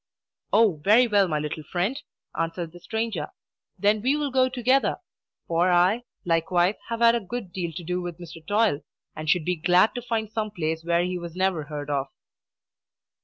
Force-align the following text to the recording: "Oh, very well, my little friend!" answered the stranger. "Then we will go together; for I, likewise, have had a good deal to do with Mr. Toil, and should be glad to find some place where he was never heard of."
"Oh, 0.51 0.81
very 0.83 1.05
well, 1.05 1.27
my 1.27 1.37
little 1.37 1.61
friend!" 1.61 2.01
answered 2.35 2.71
the 2.71 2.79
stranger. 2.79 3.27
"Then 3.77 4.01
we 4.01 4.15
will 4.15 4.31
go 4.31 4.49
together; 4.49 4.95
for 5.45 5.71
I, 5.71 6.05
likewise, 6.25 6.73
have 6.89 7.01
had 7.01 7.13
a 7.13 7.19
good 7.19 7.53
deal 7.53 7.71
to 7.73 7.83
do 7.83 8.01
with 8.01 8.17
Mr. 8.17 8.43
Toil, 8.47 8.81
and 9.15 9.29
should 9.29 9.45
be 9.45 9.55
glad 9.57 9.93
to 9.93 10.01
find 10.01 10.31
some 10.31 10.49
place 10.49 10.83
where 10.83 11.03
he 11.03 11.19
was 11.19 11.35
never 11.35 11.65
heard 11.65 11.91
of." 11.91 12.07